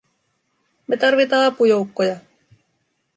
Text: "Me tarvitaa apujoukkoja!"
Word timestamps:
"Me 0.87 0.97
tarvitaa 1.03 1.43
apujoukkoja!" 1.49 2.17